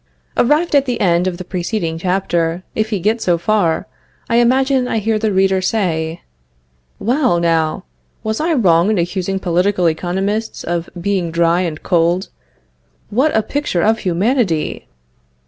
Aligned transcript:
Arrived 0.35 0.73
at 0.73 0.85
the 0.85 0.99
end 0.99 1.27
of 1.27 1.37
the 1.37 1.43
preceding 1.45 1.95
chapter, 1.99 2.63
if 2.73 2.89
he 2.89 2.99
gets 2.99 3.23
so 3.23 3.37
far, 3.37 3.85
I 4.31 4.37
imagine 4.37 4.87
I 4.87 4.97
hear 4.97 5.19
the 5.19 5.31
reader 5.31 5.61
say: 5.61 6.21
"Well, 6.97 7.39
now, 7.39 7.83
was 8.23 8.39
I 8.39 8.53
wrong 8.53 8.89
in 8.89 8.97
accusing 8.97 9.37
political 9.37 9.87
economists 9.87 10.63
of 10.63 10.89
being 10.99 11.29
dry 11.29 11.61
and 11.61 11.83
cold? 11.83 12.29
What 13.11 13.37
a 13.37 13.43
picture 13.43 13.83
of 13.83 13.99
humanity! 13.99 14.87